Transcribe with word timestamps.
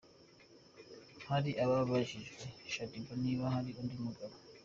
Hari 1.27 1.49
uwabajije 1.63 2.33
Shadyboo 2.73 3.15
niba 3.23 3.45
hari 3.55 3.69
undi 3.81 3.95
mugabo 4.05 4.35